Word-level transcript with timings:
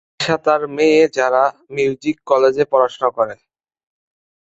নিশা 0.11 0.37
তার 0.45 0.61
মেয়ে 0.75 1.03
যারা 1.17 1.43
মিউজিক 1.75 2.17
কলেজে 2.29 2.63
পড়াশোনা 2.71 3.09
করে। 3.17 3.35